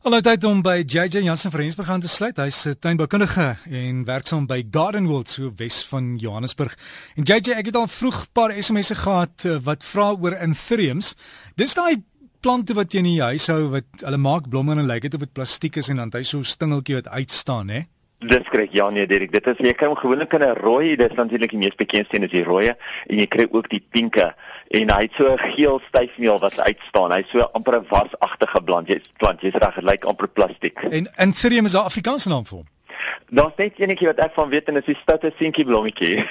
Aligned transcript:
Hallo 0.00 0.16
tyd 0.24 0.46
om 0.48 0.62
by 0.64 0.78
JJ 0.80 1.26
Jansen 1.26 1.50
van 1.52 1.60
Rensburg 1.60 1.88
aan 1.92 2.00
te 2.00 2.08
sluit. 2.08 2.38
Hy's 2.40 2.64
'n 2.64 2.78
tuinboukundige 2.80 3.56
en 3.68 4.04
werksaam 4.04 4.46
by 4.46 4.64
Garden 4.70 5.06
World 5.06 5.28
so 5.28 5.52
Wes 5.56 5.84
van 5.84 6.16
Johannesburg. 6.16 6.72
En 7.16 7.22
JJ, 7.22 7.52
ek 7.52 7.66
het 7.66 7.76
al 7.76 7.86
vroeg 7.86 8.22
'n 8.22 8.32
paar 8.32 8.62
SMS'e 8.62 8.94
gehad 8.94 9.44
uh, 9.44 9.58
wat 9.60 9.84
vra 9.84 10.16
oor 10.16 10.38
anthuriums. 10.38 11.14
Dis 11.54 11.74
daai 11.74 12.02
plante 12.40 12.72
wat 12.74 12.92
jy 12.92 12.98
in 12.98 13.04
die 13.04 13.20
huis 13.22 13.46
hou 13.46 13.68
wat 13.68 13.84
hulle 14.00 14.16
maak 14.16 14.48
blomme 14.48 14.72
en 14.72 14.86
lyk 14.86 15.02
dit 15.02 15.14
of 15.14 15.20
dit 15.20 15.32
plastiek 15.32 15.76
is 15.76 15.88
en 15.88 15.96
dan 15.96 16.10
hy 16.12 16.22
so 16.22 16.42
stingeltjie 16.42 16.94
wat 16.94 17.08
uitstaan, 17.08 17.68
hè? 17.68 17.84
Dis 18.20 18.48
kry 18.52 18.66
ja 18.72 18.90
nee 18.92 19.06
Dirk, 19.08 19.32
dit 19.32 19.46
is 19.46 19.60
jy 19.64 19.72
kry 19.72 19.86
hom 19.88 19.96
gewoonlik 19.96 20.34
in 20.36 20.42
'n 20.44 20.56
rooi, 20.60 20.96
dis 20.96 21.14
natuurlik 21.16 21.50
die 21.50 21.58
mees 21.58 21.74
bekendste 21.74 22.16
een 22.16 22.24
is 22.24 22.30
die 22.30 22.44
rooi 22.44 22.68
en 22.68 23.16
jy 23.16 23.26
kry 23.26 23.46
ook 23.50 23.68
die 23.70 23.80
pinke 23.80 24.34
en 24.70 24.90
hy 24.90 25.02
het 25.02 25.14
so 25.16 25.32
'n 25.32 25.38
geel 25.38 25.80
styfmeel 25.88 26.38
wat 26.38 26.60
uitstaan. 26.60 27.12
Hy's 27.12 27.30
so 27.30 27.40
amper 27.40 27.80
'n 27.80 27.86
wasagtige 27.88 28.60
plant. 28.62 28.88
Jy's 28.88 29.08
plant, 29.16 29.40
jy's 29.40 29.54
reg, 29.54 29.74
dit 29.74 29.84
lyk 29.84 30.04
amper 30.04 30.28
plastiek. 30.28 30.78
En 30.90 31.08
Anthurium 31.16 31.64
is 31.64 31.74
'n 31.74 31.78
Afrikaanse 31.78 32.28
naam 32.28 32.44
vir 32.44 32.56
hom. 32.56 32.66
Daar's 33.30 33.56
net 33.60 33.78
enetjie 33.78 34.08
wat 34.10 34.18
ek 34.24 34.34
van 34.34 34.48
weet 34.50 34.68
en 34.68 34.78
dit 34.78 34.88
is 34.88 34.94
die 34.94 35.02
stadte 35.02 35.32
seentjie 35.38 35.64
blommetjie. 35.64 36.24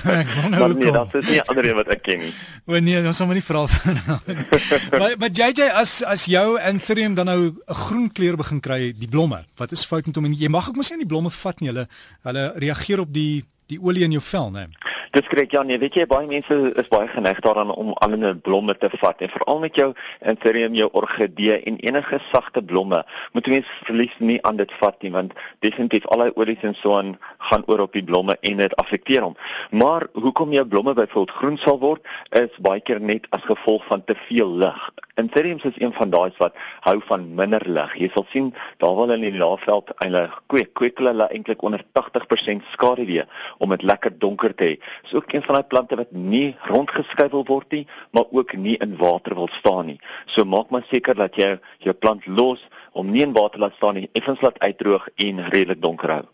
maar 0.58 0.74
nee, 0.74 0.92
dit 0.92 1.16
is 1.22 1.30
nie 1.30 1.40
ander 1.42 1.68
een 1.68 1.78
wat 1.80 1.90
ek 1.94 2.02
ken 2.06 2.22
nie. 2.22 2.32
O 2.66 2.78
nee, 2.78 3.00
ons 3.02 3.16
sal 3.18 3.26
maar 3.30 3.38
nie 3.38 3.46
vra 3.46 3.64
van. 3.72 4.00
maar 5.00 5.16
maar 5.18 5.32
JJ 5.32 5.70
as 5.82 5.96
as 6.06 6.28
jou 6.30 6.46
anthurium 6.60 7.14
dan 7.18 7.26
nou 7.26 7.40
'n 7.50 7.80
groen 7.86 8.12
kleur 8.12 8.36
begin 8.36 8.60
kry, 8.60 8.92
die 8.92 9.08
blomme, 9.08 9.44
wat 9.56 9.72
is 9.72 9.84
fout 9.84 10.06
met 10.06 10.14
hom? 10.14 10.24
En 10.30 10.38
jy 10.38 10.48
mag 10.48 10.68
ook 10.68 10.76
mos 10.76 10.90
nie 10.90 11.02
die 11.04 11.10
blomme 11.10 11.30
vat 11.30 11.60
nie. 11.60 11.72
Hulle 11.72 11.88
hulle 12.22 12.52
reageer 12.56 13.00
op 13.00 13.12
die 13.12 13.44
die 13.72 13.80
olie 13.80 14.04
in 14.04 14.12
jou 14.12 14.22
vel, 14.22 14.50
né? 14.50 14.66
Nee. 14.68 14.92
Dis 15.14 15.28
korrek 15.30 15.52
ja, 15.54 15.62
nee, 15.62 15.78
weet 15.78 15.94
jy 15.94 16.04
baie 16.10 16.26
mense 16.26 16.56
is 16.80 16.88
baie 16.90 17.06
geneig 17.06 17.38
daaraan 17.44 17.70
om 17.70 17.92
al 18.02 18.16
'n 18.16 18.40
blomme 18.42 18.74
te 18.74 18.88
vat 18.98 19.20
en 19.22 19.28
veral 19.30 19.60
met 19.60 19.76
jou 19.76 19.94
anthurium, 20.26 20.74
jou 20.74 20.88
orgidee 20.92 21.62
en 21.62 21.76
enige 21.76 22.18
sagte 22.32 22.62
blomme. 22.62 23.04
Moet 23.32 23.46
mens 23.46 23.66
verlies 23.84 24.14
nie 24.18 24.42
aan 24.42 24.56
dit 24.56 24.72
vat 24.72 25.02
nie 25.02 25.12
want 25.12 25.32
definitief 25.60 26.06
al 26.06 26.24
die 26.24 26.36
olies 26.36 26.62
en 26.62 26.74
so 26.74 26.96
aan 26.98 27.16
gaan 27.38 27.62
oor 27.66 27.80
op 27.80 27.92
die 27.92 28.02
blomme 28.02 28.36
en 28.40 28.56
dit 28.56 28.76
affekteer 28.76 29.22
hom. 29.22 29.36
Maar 29.70 30.06
hoekom 30.12 30.52
jou 30.52 30.66
blomme 30.66 30.94
byvoorbeeld 30.94 31.36
groen 31.36 31.58
sal 31.58 31.78
word 31.78 32.02
is 32.30 32.50
baie 32.58 32.80
keer 32.80 33.00
net 33.00 33.26
as 33.30 33.42
gevolg 33.42 33.86
van 33.86 34.04
te 34.04 34.14
veel 34.14 34.50
lig. 34.50 34.90
Anthurium 35.14 35.58
is 35.62 35.78
een 35.78 35.92
van 35.92 36.10
daai 36.10 36.32
wat 36.38 36.54
hou 36.80 37.00
van 37.06 37.34
minder 37.34 37.62
lig. 37.66 37.94
Jy 37.94 38.10
sal 38.12 38.26
sien 38.28 38.54
daar 38.78 38.94
waar 38.94 39.06
hulle 39.06 39.14
in 39.14 39.32
die 39.32 39.38
laafveld 39.38 39.90
eintlik 39.98 40.42
kweek, 40.46 40.74
kweek 40.74 40.98
hulle 40.98 41.28
eintlik 41.30 41.62
onder 41.62 41.84
80% 41.92 42.66
skaduwee 42.70 43.22
om 43.58 43.70
dit 43.74 43.82
lekker 43.82 44.18
donker 44.18 44.54
te 44.54 44.64
hê 44.64 44.74
is 45.04 45.14
ook 45.14 45.32
een 45.32 45.42
van 45.42 45.58
daai 45.58 45.68
plante 45.68 45.96
wat 45.96 46.12
nie 46.12 46.56
rondgeskuifel 46.68 47.44
word 47.48 47.72
nie, 47.72 47.86
maar 48.10 48.24
ook 48.30 48.56
nie 48.56 48.76
in 48.76 48.96
water 48.96 49.34
wil 49.34 49.48
staan 49.52 49.86
nie. 49.86 49.98
So 50.26 50.44
maak 50.44 50.70
maar 50.70 50.86
seker 50.90 51.14
dat 51.14 51.36
jy 51.36 51.56
jou 51.78 51.94
plant 51.94 52.26
los 52.26 52.62
om 52.92 53.10
nie 53.10 53.22
in 53.22 53.32
water 53.32 53.60
laat 53.60 53.74
staan 53.76 53.98
nie, 54.00 54.08
effens 54.12 54.40
laat 54.40 54.58
uitdroog 54.58 55.08
en 55.16 55.48
redelik 55.48 55.82
donker 55.82 56.10
hou. 56.10 56.24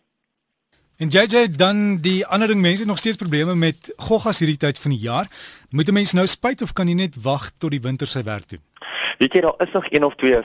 En 1.01 1.09
JJ 1.09 1.57
dan 1.57 1.97
die 2.05 2.27
ander 2.27 2.49
ding 2.49 2.61
mense 2.61 2.85
nog 2.85 2.99
steeds 2.99 3.17
probleme 3.17 3.55
met 3.55 3.93
goggas 3.97 4.39
hierdie 4.39 4.59
tyd 4.61 4.79
van 4.79 4.91
die 4.91 5.01
jaar. 5.01 5.31
Moet 5.71 5.89
'n 5.89 5.93
mens 5.93 6.13
nou 6.13 6.27
spuit 6.27 6.63
of 6.63 6.73
kan 6.73 6.89
jy 6.89 6.95
net 6.95 7.23
wag 7.23 7.51
tot 7.59 7.71
die 7.71 7.81
winter 7.81 8.07
sy 8.07 8.23
werk 8.23 8.49
doen? 8.49 8.63
Weet 9.21 9.35
jy 9.37 9.41
daar 9.41 9.59
is 9.59 9.73
nog 9.73 9.87
een 9.91 10.05
of 10.05 10.15
twee 10.15 10.39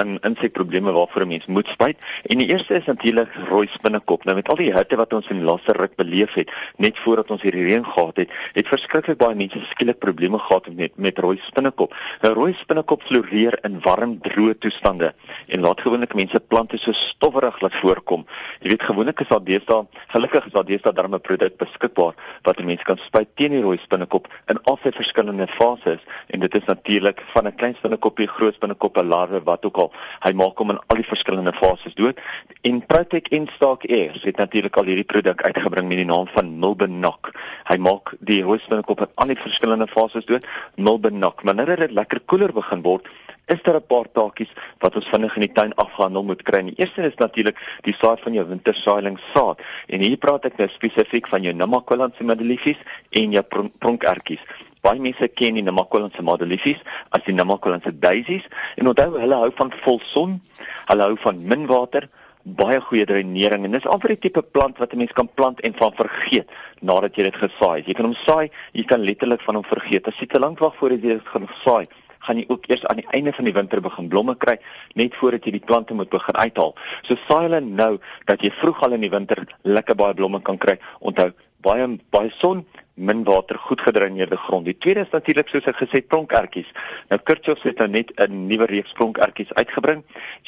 in 0.00 0.18
insekprobleme 0.20 0.92
waarvoor 0.92 1.22
'n 1.22 1.28
mens 1.28 1.46
moet 1.46 1.66
spuit. 1.66 1.96
En 2.22 2.38
die 2.38 2.48
eerste 2.48 2.74
is 2.74 2.84
natuurlik 2.84 3.28
rooi 3.48 3.66
spinnekop. 3.70 4.24
Nou 4.24 4.36
met 4.36 4.48
al 4.48 4.56
die 4.56 4.74
hitte 4.74 4.96
wat 4.96 5.12
ons 5.12 5.28
in 5.28 5.36
die 5.36 5.44
laaste 5.44 5.72
ruk 5.72 5.94
beleef 5.96 6.34
het, 6.34 6.52
net 6.76 6.98
voordat 6.98 7.30
ons 7.30 7.42
hierdie 7.42 7.64
reën 7.64 7.84
gehad 7.84 8.16
het, 8.16 8.30
het 8.52 8.68
verskriklik 8.68 9.18
baie 9.18 9.34
mense 9.34 9.60
skielik 9.60 9.98
probleme 9.98 10.38
gehad 10.38 10.74
met 10.74 10.96
met 10.96 11.18
rooi 11.18 11.38
spinnekop. 11.42 11.94
Nou 12.20 12.34
rooi 12.34 12.54
spinnekop 12.54 13.02
floreer 13.02 13.58
in 13.62 13.80
warm, 13.80 14.18
droë 14.20 14.58
toestande 14.58 15.14
en 15.46 15.60
laat 15.60 15.80
gewoonlik 15.80 16.14
mense 16.14 16.40
plante 16.40 16.76
so 16.76 16.92
stowwerig 16.92 17.60
laat 17.60 17.74
voorkom. 17.74 18.26
Jy 18.60 18.68
weet 18.68 18.82
gewoonlik 18.82 19.20
is 19.20 19.28
daar 19.28 19.44
deesdae, 19.44 19.86
gelukkig 20.08 20.46
is 20.46 20.52
daar 20.52 20.64
deesdae 20.64 20.92
darme 20.92 21.18
produk 21.18 21.56
beskikbaar 21.56 22.14
wat 22.42 22.60
'n 22.60 22.64
mens 22.64 22.82
kan 22.82 22.98
spuit 22.98 23.28
teen 23.34 23.50
die 23.50 23.62
rooi 23.62 23.78
spinnekop 23.78 24.28
in 24.46 24.58
al 24.68 24.78
sy 24.82 24.90
verskillende 24.92 25.46
fases 25.48 26.02
en 26.34 26.42
dit 26.44 26.54
is 26.58 26.66
natuurlik 26.68 27.22
van 27.32 27.46
'n 27.48 27.54
klein 27.60 27.76
binnekoppie, 27.82 28.28
groot 28.28 28.58
binnekoppe, 28.60 29.04
larwe, 29.04 29.40
wat 29.44 29.64
ook 29.64 29.76
al. 29.76 29.92
Hy 30.26 30.32
maak 30.32 30.58
hom 30.58 30.70
in 30.70 30.80
al 30.86 30.96
die 30.96 31.10
verskillende 31.12 31.52
fases 31.52 31.94
dood. 31.94 32.20
En 32.62 32.86
Protect 32.86 33.28
en 33.28 33.48
Stark 33.54 33.84
Air 33.90 34.20
het 34.22 34.36
natuurlik 34.36 34.76
al 34.76 34.84
hierdie 34.84 35.04
produk 35.04 35.42
uitgebring 35.42 35.88
met 35.88 35.96
die 35.96 36.06
naam 36.06 36.26
van 36.26 36.58
Milbenak. 36.58 37.32
Hy 37.64 37.76
maak 37.76 38.14
die 38.20 38.42
hoofbinnekoppe 38.44 39.08
in 39.08 39.14
al 39.14 39.26
die 39.26 39.40
verskillende 39.40 39.86
fases 39.86 40.24
dood. 40.24 40.46
Milbenak. 40.76 41.40
Wanneer 41.40 41.76
dit 41.76 41.90
lekker 41.90 42.20
koeler 42.20 42.52
begin 42.52 42.82
word, 42.82 43.08
is 43.48 43.62
daar 43.62 43.76
'n 43.80 43.86
paar 43.86 44.08
taakies 44.12 44.52
wat 44.78 44.94
ons 44.96 45.08
vinnig 45.08 45.34
in 45.36 45.46
die 45.46 45.52
tuin 45.52 45.74
afgehandel 45.74 46.24
moet 46.24 46.42
kry. 46.42 46.62
Die 46.62 46.76
eerste 46.76 47.02
is 47.02 47.14
natuurlik 47.16 47.56
die 47.82 47.94
saad 47.94 48.20
van 48.20 48.32
jou 48.32 48.46
wintersaailing 48.46 49.18
saad. 49.32 49.60
En 49.86 50.00
hier 50.00 50.16
praat 50.16 50.44
ek 50.44 50.56
nou 50.58 50.68
spesifiek 50.68 51.26
van 51.26 51.42
jou 51.42 51.54
Namaqualanse 51.54 52.24
madeliefs 52.24 52.78
en 53.10 53.32
jou 53.32 53.44
pronkertjies. 53.78 54.40
Baie 54.80 55.00
mense 55.00 55.28
ken 55.28 55.54
die 55.54 55.62
Namaqualanse 55.62 56.22
madeliefs 56.22 56.82
as 57.10 57.22
die 57.24 57.34
Namaqualanse 57.34 57.98
daisies 57.98 58.44
en 58.76 58.88
onthou 58.88 59.18
hulle 59.18 59.34
hou 59.34 59.50
van 59.50 59.70
volson, 59.70 60.40
hulle 60.86 61.02
hou 61.02 61.16
van 61.16 61.46
min 61.46 61.66
water, 61.66 62.08
baie 62.56 62.80
goeie 62.80 63.04
drenering 63.06 63.64
en 63.64 63.72
dis 63.72 63.86
amper 63.86 64.08
die 64.08 64.22
tipe 64.28 64.42
plant 64.42 64.78
wat 64.78 64.92
'n 64.92 64.98
mens 64.98 65.12
kan 65.12 65.28
plant 65.34 65.60
en 65.60 65.74
van 65.74 65.92
vergeet 65.92 66.48
nadat 66.80 67.16
jy 67.16 67.22
dit 67.22 67.36
gesaai 67.36 67.76
het. 67.78 67.86
Jy 67.86 67.94
kan 67.94 68.04
hom 68.04 68.14
saai, 68.14 68.50
jy 68.72 68.84
kan 68.84 69.00
letterlik 69.00 69.40
van 69.40 69.54
hom 69.54 69.64
vergeet. 69.64 70.08
As 70.08 70.18
jy 70.20 70.26
te 70.26 70.38
lank 70.38 70.58
wag 70.58 70.76
voor 70.76 70.90
jy 70.90 71.00
dit 71.00 71.28
gaan 71.28 71.48
saai, 71.64 71.86
gaan 72.28 72.40
jy 72.42 72.46
ook 72.52 72.68
eers 72.68 72.84
aan 72.86 73.00
die 73.00 73.08
einde 73.16 73.32
van 73.32 73.48
die 73.48 73.56
winter 73.56 73.80
begin 73.84 74.08
blomme 74.12 74.36
kry 74.36 74.58
net 75.00 75.16
voordat 75.16 75.48
jy 75.48 75.56
die 75.56 75.66
plante 75.70 75.96
moet 75.96 76.12
begin 76.12 76.36
uithaal. 76.36 76.74
So 77.08 77.16
saai 77.26 77.48
hulle 77.48 77.62
nou 77.64 77.92
dat 78.30 78.44
jy 78.44 78.52
vroeg 78.60 78.82
al 78.84 78.98
in 78.98 79.06
die 79.06 79.14
winter 79.14 79.44
lekker 79.64 79.96
baie 79.96 80.16
blomme 80.18 80.42
kan 80.44 80.60
kry. 80.60 80.76
Onthou, 81.00 81.32
baie 81.64 81.88
baie 82.12 82.30
son 82.36 82.66
min 82.98 83.22
water, 83.24 83.58
goed 83.58 83.80
gedreineerde 83.80 84.36
grond. 84.36 84.66
Die 84.66 84.76
tweede 84.78 85.04
is 85.06 85.12
natuurlik 85.14 85.48
soos 85.48 85.66
ek 85.70 85.78
gesê 85.78 86.00
pronkertjies. 86.02 86.68
Nou 87.12 87.20
Kurtjof 87.22 87.62
het 87.66 87.78
nou 87.78 87.88
net 87.88 88.10
'n 88.18 88.46
nuwe 88.48 88.66
reeks 88.66 88.92
pronkertjies 88.98 89.54
uitgebring 89.54 90.02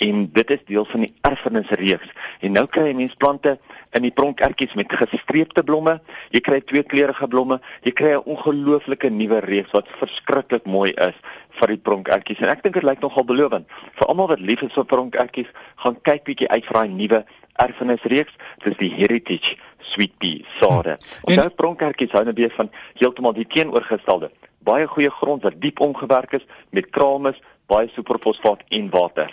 en 0.06 0.30
dit 0.32 0.50
is 0.50 0.64
deel 0.66 0.84
van 0.84 1.00
die 1.00 1.14
erfenisreeks. 1.22 2.10
En 2.40 2.52
nou 2.52 2.66
kry 2.66 2.88
jy 2.88 2.94
mens 2.94 3.14
plante 3.14 3.58
in 3.92 4.02
die 4.02 4.10
pronkertjies 4.10 4.74
met 4.74 4.92
gestreepte 4.92 5.62
blomme. 5.62 6.00
Jy 6.30 6.40
kry 6.40 6.60
tweekleurige 6.60 7.28
blomme. 7.28 7.60
Jy 7.82 7.92
kry 7.92 8.12
'n 8.14 8.26
ongelooflike 8.26 9.08
nuwe 9.08 9.38
reeks 9.38 9.70
wat 9.70 9.88
verskriklik 9.98 10.66
mooi 10.66 10.90
is 10.90 11.14
vir 11.58 11.74
die 11.74 11.80
pronkertjies. 11.88 12.40
En 12.44 12.52
ek 12.52 12.62
dink 12.64 12.76
dit 12.78 12.86
lyk 12.86 13.02
nogal 13.04 13.26
belovend. 13.28 13.66
Vir 13.98 14.08
almal 14.08 14.30
wat 14.32 14.42
lief 14.44 14.62
is 14.66 14.74
vir 14.76 14.86
pronkertjies, 14.90 15.50
gaan 15.84 15.98
kyk 16.06 16.24
bietjie 16.28 16.48
uit 16.50 16.66
vir 16.66 16.78
daai 16.78 16.94
nuwe 16.94 17.24
erfenisreeks. 17.64 18.36
Dit 18.64 18.72
is 18.72 18.78
die 18.80 18.92
Heritage 18.94 19.56
Sweet 19.90 20.16
Pea 20.22 20.44
sade. 20.58 20.96
Hm. 21.24 21.34
Ons 21.34 21.58
pronkertjies 21.58 22.14
hou 22.16 22.24
net 22.24 22.38
nou 22.38 22.52
van 22.56 22.72
heeltemal 23.00 23.36
die 23.36 23.48
teenoorgestelde. 23.48 24.30
Baie 24.66 24.86
goeie 24.86 25.10
grond 25.10 25.44
wat 25.46 25.60
diep 25.60 25.80
omgewerk 25.80 26.36
is 26.36 26.46
met 26.76 26.90
kramis, 26.94 27.38
baie 27.70 27.88
superfosfaat 27.94 28.64
en 28.76 28.90
water. 28.92 29.30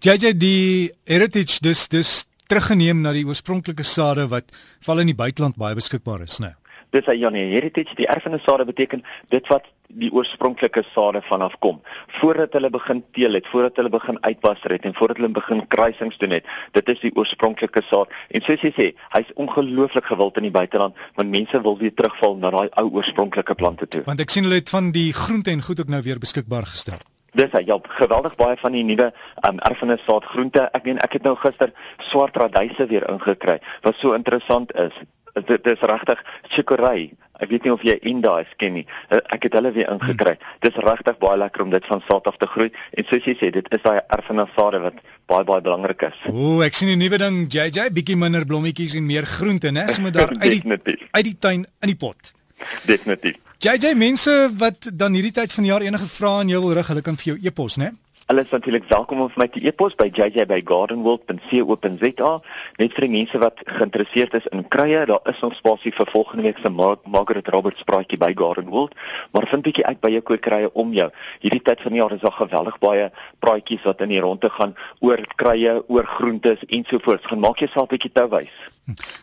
JJ 0.00 0.32
hm. 0.32 0.38
die 0.38 0.90
Heritage 1.04 1.62
dis 1.62 1.88
dis 1.88 2.14
teruggeneem 2.46 3.00
na 3.02 3.12
die 3.14 3.24
oorspronklike 3.26 3.84
sade 3.86 4.28
wat 4.30 4.52
val 4.86 5.02
in 5.02 5.10
die 5.10 5.18
buiteland 5.18 5.58
baie 5.58 5.74
beskikbaar 5.74 6.22
is, 6.26 6.38
né? 6.42 6.54
Dis 6.96 7.08
hy 7.10 7.18
ja 7.20 7.28
nee, 7.28 7.50
Heritage 7.52 7.96
die 7.98 8.06
erfenissade 8.08 8.64
beteken 8.64 9.02
dit 9.34 9.48
wat 9.52 9.66
die 10.00 10.08
oorspronklike 10.12 10.82
sade 10.94 11.20
vanaf 11.28 11.56
kom. 11.60 11.80
Voordat 12.18 12.54
hulle 12.56 12.70
begin 12.72 13.02
teel 13.16 13.36
het, 13.36 13.48
voordat 13.52 13.76
hulle 13.80 13.92
begin 13.92 14.16
uitwaser 14.24 14.72
het 14.74 14.86
en 14.88 14.94
voordat 14.96 15.20
hulle 15.20 15.32
begin 15.36 15.60
kruisings 15.72 16.16
doen 16.22 16.32
het, 16.38 16.46
dit 16.72 16.92
is 16.94 17.02
die 17.04 17.12
oorspronklike 17.14 17.82
saad. 17.90 18.12
En 18.32 18.44
soos 18.46 18.64
jy 18.64 18.72
sê, 18.76 18.86
hy's 19.12 19.32
ongelooflik 19.36 20.08
gewild 20.08 20.40
in 20.40 20.48
die 20.48 20.54
buiteland, 20.54 20.96
want 21.20 21.32
mense 21.32 21.60
wil 21.66 21.76
weer 21.82 21.92
terugval 21.94 22.38
na 22.40 22.52
daai 22.54 22.70
ou 22.80 22.86
oorspronklike 22.96 23.58
plante 23.60 23.88
toe. 23.92 24.02
Want 24.08 24.22
ek 24.24 24.32
sien 24.32 24.48
hulle 24.48 24.62
het 24.62 24.72
van 24.72 24.88
die 24.96 25.10
groente 25.16 25.52
en 25.52 25.64
goed 25.66 25.82
ook 25.84 25.92
nou 25.92 26.00
weer 26.06 26.22
beskikbaar 26.22 26.70
gestel. 26.72 27.02
Dis 27.36 27.52
hy, 27.52 27.66
ja, 27.68 27.76
geweldig 27.98 28.38
baie 28.40 28.56
van 28.56 28.72
die 28.72 28.84
nuwe 28.88 29.10
um, 29.44 29.60
erfenissaad 29.68 30.24
groente. 30.32 30.64
Ek 30.72 30.88
meen 30.88 31.02
ek 31.04 31.18
het 31.18 31.28
nou 31.28 31.34
gister 31.36 31.74
swart 32.08 32.40
radyse 32.40 32.88
weer 32.88 33.04
ingekry 33.12 33.58
wat 33.84 34.00
so 34.00 34.16
interessant 34.16 34.72
is 34.80 34.96
dit 35.44 35.66
is 35.66 35.80
regtig 35.80 36.22
chicory. 36.48 37.10
Ek 37.36 37.50
weet 37.50 37.66
nie 37.66 37.72
of 37.72 37.82
jy 37.84 37.98
Inda's 38.08 38.48
ken 38.56 38.78
nie. 38.78 38.86
Ek 39.12 39.44
het 39.44 39.56
hulle 39.58 39.72
weer 39.74 39.90
ingekry. 39.92 40.36
Hmm. 40.38 40.54
Dit 40.64 40.76
is 40.76 40.84
regtig 40.84 41.18
baie 41.20 41.36
lekker 41.36 41.66
om 41.66 41.70
dit 41.74 41.86
van 41.86 42.00
saad 42.08 42.28
af 42.30 42.38
te 42.40 42.48
groei 42.48 42.70
en 42.96 43.08
soos 43.10 43.28
jy 43.28 43.36
sê, 43.36 43.50
dit 43.52 43.68
is 43.76 43.82
daai 43.84 44.00
erfenissade 44.16 44.80
wat 44.86 45.02
baie 45.28 45.44
baie 45.44 45.64
belangrik 45.64 46.06
is. 46.08 46.22
Ooh, 46.32 46.64
ek 46.64 46.74
sien 46.74 46.88
'n 46.88 46.98
nuwe 46.98 47.18
ding, 47.18 47.46
JJ, 47.52 47.90
bietjie 47.92 48.16
minder 48.16 48.46
blommetjies 48.46 48.94
en 48.94 49.06
meer 49.06 49.26
groente, 49.26 49.70
né? 49.70 49.88
So 49.88 50.00
moet 50.00 50.14
daar 50.14 50.32
uit 50.44 50.62
die 50.62 50.98
uit 51.10 51.24
die 51.24 51.36
tuin 51.38 51.66
in 51.80 51.88
die 51.92 51.96
pot. 51.96 52.32
Definitief. 52.86 53.36
JJ, 53.58 53.94
mense 53.94 54.50
wat 54.56 54.88
dan 54.92 55.12
hierdie 55.12 55.32
tyd 55.32 55.52
van 55.52 55.64
die 55.64 55.72
jaar 55.72 55.82
enige 55.82 56.06
vrae 56.06 56.40
aan 56.40 56.48
jou 56.48 56.60
wil 56.60 56.74
rig, 56.76 56.88
hulle 56.88 57.02
kan 57.02 57.16
vir 57.16 57.34
jou 57.34 57.38
e-pos, 57.42 57.76
né? 57.76 57.92
Hulle 58.26 58.42
is 58.42 58.50
natuurlik 58.50 58.88
welkom 58.90 59.20
om 59.22 59.28
vir 59.30 59.38
my 59.38 59.46
te 59.54 59.60
e-pos 59.62 59.94
by 59.94 60.10
jj@gardenworld.co.za. 60.10 62.30
Net 62.80 62.96
vir 62.96 63.04
die 63.06 63.10
mense 63.12 63.38
wat 63.38 63.60
geïnteresseerd 63.70 64.34
is 64.34 64.48
in 64.50 64.66
kruie, 64.68 65.06
daar 65.06 65.22
is 65.30 65.38
nog 65.44 65.54
spasie 65.54 65.94
vir 65.94 66.06
volgende 66.10 66.42
week 66.42 66.58
se 66.58 66.70
Mar 66.70 66.96
Margaret 67.04 67.48
Roberts 67.54 67.82
praatjie 67.86 68.18
by 68.18 68.32
Garden 68.34 68.68
World, 68.74 68.94
maar 69.30 69.46
vind 69.46 69.62
bietjie 69.62 69.86
uit 69.86 70.00
by 70.00 70.10
jou 70.16 70.22
kwekerye 70.32 70.72
om 70.74 70.92
jou. 70.92 71.10
Hierdie 71.38 71.62
tyd 71.62 71.80
van 71.86 71.92
die 71.92 72.00
jaar 72.02 72.14
is 72.18 72.26
daar 72.26 72.40
geweldig 72.40 72.78
baie 72.82 73.10
praatjies 73.38 73.86
wat 73.86 74.00
in 74.00 74.08
die 74.08 74.20
ronde 74.20 74.50
gaan 74.50 74.74
oor 74.98 75.22
kruie, 75.36 75.82
oor 75.86 76.06
groentes 76.18 76.58
ensovoorts. 76.66 77.26
Gaan 77.30 77.46
maak 77.46 77.58
jouself 77.62 77.88
bietjie 77.94 78.10
touwys. 78.10 78.50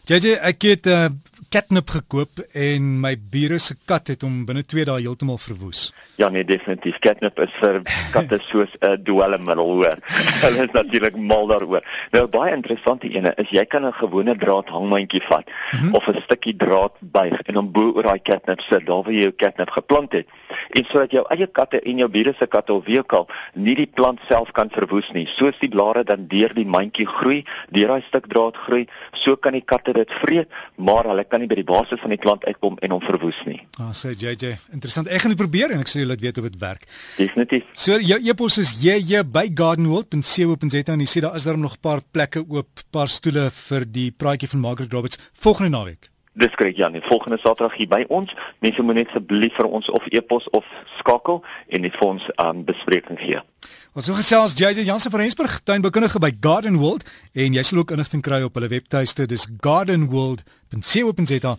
JJ, 0.07 0.39
ek 0.43 0.61
het 0.61 0.85
'n 0.85 0.89
uh, 0.89 1.09
catnip 1.53 1.89
gekoop 1.89 2.39
en 2.57 2.99
my 2.99 3.13
bure 3.15 3.59
se 3.59 3.75
kat 3.85 4.07
het 4.07 4.23
hom 4.25 4.41
binne 4.47 4.63
2 4.65 4.85
dae 4.89 5.03
heeltemal 5.05 5.37
verwoes. 5.37 5.91
Ja 6.17 6.29
nee, 6.33 6.43
definitief. 6.43 6.97
Catnip 6.99 7.39
is 7.39 7.53
vir 7.61 7.81
katte 8.15 8.39
soos 8.49 8.73
'n 8.81 8.92
dwelmmiddel 9.01 9.71
hoor. 9.77 9.97
Hulle 10.45 10.63
is 10.63 10.71
natuurlik 10.71 11.15
mal 11.17 11.47
daaroor. 11.47 11.83
Nou 12.11 12.27
baie 12.27 12.53
interessante 12.53 13.09
ene 13.09 13.33
is 13.37 13.49
jy 13.49 13.65
kan 13.65 13.85
'n 13.85 13.93
gewone 13.93 14.35
draad 14.35 14.69
hangmandjie 14.69 15.21
vat 15.21 15.45
mm 15.45 15.79
-hmm. 15.79 15.95
of 15.95 16.07
'n 16.07 16.21
stukkie 16.21 16.55
draad 16.55 16.91
buig 16.99 17.41
en 17.41 17.55
hom 17.55 17.71
bo 17.71 17.91
oor 17.95 18.03
daai 18.03 18.21
catnip 18.21 18.61
sit, 18.61 18.85
daar 18.85 19.03
waar 19.03 19.13
jy 19.13 19.21
jou 19.21 19.35
catnip 19.35 19.69
geplant 19.69 20.11
het. 20.11 20.27
En 20.69 20.85
sodat 20.85 21.11
jou 21.11 21.25
eie 21.29 21.47
katte 21.47 21.81
en 21.81 21.97
jou 21.97 22.09
bure 22.09 22.33
se 22.39 22.47
katte 22.47 22.73
of 22.73 22.85
wie 22.85 22.97
ook 22.99 23.13
al 23.13 23.27
nie 23.53 23.75
die 23.75 23.89
plant 23.93 24.19
self 24.27 24.51
kan 24.51 24.69
verwoes 24.69 25.11
nie. 25.11 25.25
Soos 25.27 25.57
die 25.59 25.69
blare 25.69 26.03
dan 26.03 26.27
deur 26.27 26.53
die 26.53 26.65
mandjie 26.65 27.07
groei, 27.07 27.43
deur 27.69 27.87
daai 27.87 28.01
stuk 28.07 28.27
draad 28.27 28.57
groei, 28.57 28.87
so 29.11 29.35
kan 29.35 29.55
die 29.57 29.63
katte 29.65 29.93
dit 29.93 30.11
vreet, 30.21 30.49
maar 30.75 31.07
hulle 31.09 31.23
kan 31.23 31.39
nie 31.43 31.49
by 31.51 31.55
die 31.55 31.67
basis 31.67 32.01
van 32.03 32.13
die 32.13 32.21
plant 32.21 32.45
uitkom 32.45 32.77
en 32.81 32.95
hom 32.95 33.01
verwoes 33.03 33.39
nie. 33.45 33.59
Ah, 33.79 33.91
sê 33.97 34.13
JJ, 34.13 34.57
interessant. 34.75 35.07
Ek 35.07 35.23
gaan 35.23 35.33
dit 35.33 35.39
probeer 35.39 35.73
en 35.73 35.83
ek 35.83 35.91
sê 35.91 36.01
jy 36.01 36.07
laat 36.09 36.23
weet 36.23 36.37
of 36.41 36.49
dit 36.49 36.59
werk. 36.61 36.87
Definitief. 37.17 37.67
So 37.73 37.99
jou 37.99 38.19
e-pos 38.21 38.59
is 38.61 38.73
jy 38.83 39.21
by 39.23 39.47
gardenworld.co.za 39.55 40.91
en 40.91 41.03
jy 41.03 41.07
sê 41.07 41.21
daar 41.23 41.35
is 41.39 41.45
daar 41.47 41.57
nog 41.57 41.75
'n 41.75 41.81
paar 41.81 42.01
plekke 42.11 42.43
oop, 42.47 42.81
paar 42.91 43.07
stoele 43.07 43.49
vir 43.49 43.85
die 43.85 44.11
praatjie 44.11 44.49
van 44.49 44.59
Margaret 44.59 44.93
Roberts 44.93 45.17
volgende 45.33 45.69
naweek. 45.69 46.09
Dis 46.33 46.55
korrek 46.55 46.75
Janie, 46.77 47.01
volgende 47.01 47.37
Saterdag 47.37 47.77
hier 47.77 47.87
by 47.87 48.05
ons. 48.07 48.33
Mense 48.59 48.81
moet 48.81 48.95
net 48.95 49.07
asseblief 49.07 49.53
vir 49.53 49.65
ons 49.65 49.89
of 49.89 50.05
e-pos 50.09 50.49
of 50.49 50.65
skakel 50.97 51.43
en 51.67 51.81
net 51.81 51.95
vir 51.95 52.07
ons 52.07 52.23
'n 52.27 52.45
um, 52.45 52.63
bespreking 52.65 53.19
gee. 53.19 53.41
Ons 53.93 54.05
so 54.05 54.13
gesels 54.13 54.53
JJ 54.57 54.83
Jansen 54.83 55.11
van 55.11 55.19
Rensburg, 55.19 55.59
tuinbekundige 55.63 56.19
by 56.19 56.31
Garden 56.39 56.77
World 56.77 57.09
en 57.33 57.53
jy 57.53 57.63
sal 57.63 57.79
ook 57.79 57.91
inligting 57.91 58.21
kry 58.21 58.41
op 58.41 58.53
hulle 58.53 58.67
webtuiste, 58.67 59.25
dis 59.25 59.47
gardenworld.co.za 59.61 61.57